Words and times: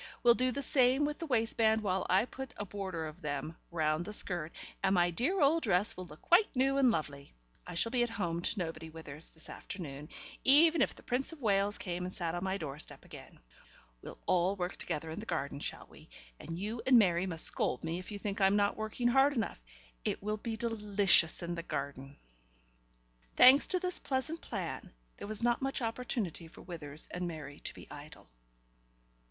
will 0.23 0.33
do 0.33 0.51
the 0.51 0.63
same 0.63 1.05
with 1.05 1.19
the 1.19 1.27
waistband 1.27 1.81
while 1.81 2.07
I 2.09 2.25
put 2.25 2.55
a 2.57 2.65
border 2.65 3.05
of 3.05 3.21
them 3.21 3.55
round 3.69 4.03
the 4.05 4.13
skirt, 4.13 4.51
and 4.81 4.95
my 4.95 5.11
dear 5.11 5.39
old 5.39 5.61
dress 5.61 5.95
will 5.95 6.07
look 6.07 6.23
quite 6.23 6.55
new 6.55 6.77
and 6.77 6.89
lovely. 6.89 7.35
I 7.67 7.75
shall 7.75 7.91
be 7.91 8.01
at 8.01 8.09
home 8.09 8.41
to 8.41 8.57
nobody, 8.57 8.89
Withers, 8.89 9.29
this 9.29 9.47
afternoon, 9.47 10.09
even 10.43 10.81
if 10.81 10.95
the 10.95 11.03
Prince 11.03 11.33
of 11.33 11.41
Wales 11.43 11.77
came 11.77 12.03
and 12.03 12.11
sat 12.11 12.33
on 12.33 12.43
my 12.43 12.57
doorstep 12.57 13.05
again. 13.05 13.37
We'll 14.01 14.17
all 14.25 14.55
work 14.55 14.75
together 14.75 15.11
in 15.11 15.19
the 15.19 15.27
garden, 15.27 15.59
shall 15.59 15.85
we, 15.87 16.09
and 16.39 16.57
you 16.57 16.81
and 16.87 16.97
Mary 16.97 17.27
must 17.27 17.43
scold 17.45 17.83
me 17.83 17.99
if 17.99 18.11
you 18.11 18.17
think 18.17 18.41
I'm 18.41 18.55
not 18.55 18.75
working 18.75 19.07
hard 19.09 19.33
enough. 19.33 19.61
It 20.03 20.23
will 20.23 20.37
be 20.37 20.57
delicious 20.57 21.43
in 21.43 21.53
the 21.53 21.61
garden." 21.61 22.17
Thanks 23.35 23.67
to 23.67 23.79
this 23.79 23.99
pleasant 23.99 24.41
plan, 24.41 24.93
there 25.17 25.27
was 25.27 25.43
not 25.43 25.61
much 25.61 25.79
opportunity 25.79 26.47
for 26.47 26.63
Withers 26.63 27.07
and 27.11 27.27
Mary 27.27 27.59
to 27.59 27.73
be 27.75 27.85
idle. 27.91 28.27